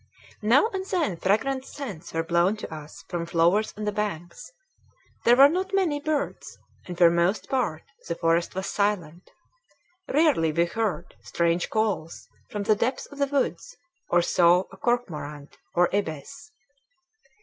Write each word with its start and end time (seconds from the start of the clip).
Now 0.41 0.65
and 0.69 0.83
then 0.87 1.15
fragrant 1.17 1.63
scents 1.63 2.11
were 2.11 2.23
blown 2.23 2.57
to 2.57 2.73
us 2.73 3.03
from 3.07 3.27
flowers 3.27 3.71
on 3.77 3.83
the 3.83 3.91
banks. 3.91 4.51
There 5.25 5.35
were 5.35 5.47
not 5.47 5.75
many 5.75 5.99
birds, 5.99 6.57
and 6.87 6.97
for 6.97 7.07
the 7.11 7.15
most 7.15 7.47
part 7.49 7.83
the 8.07 8.15
forest 8.15 8.55
was 8.55 8.65
silent; 8.65 9.29
rarely 10.07 10.51
we 10.51 10.65
heard 10.65 11.13
strange 11.21 11.69
calls 11.69 12.27
from 12.49 12.63
the 12.63 12.73
depths 12.75 13.05
of 13.05 13.19
the 13.19 13.27
woods, 13.27 13.77
or 14.09 14.23
saw 14.23 14.63
a 14.71 14.77
cormorant 14.77 15.59
or 15.75 15.87
ibis. 15.95 16.51